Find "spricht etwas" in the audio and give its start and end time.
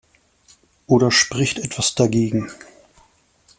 1.11-1.93